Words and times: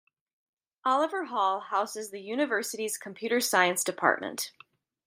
Oliver 0.83 1.25
Hall 1.25 1.59
houses 1.59 2.09
the 2.09 2.21
University's 2.23 2.97
Computer 2.97 3.39
Science 3.39 3.83
Department. 3.83 4.51